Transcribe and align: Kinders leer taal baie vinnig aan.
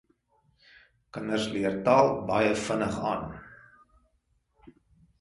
Kinders 1.17 1.45
leer 1.53 1.77
taal 1.89 2.11
baie 2.33 2.51
vinnig 2.65 3.01
aan. 3.13 3.25